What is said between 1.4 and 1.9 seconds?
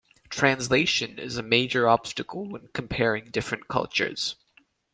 major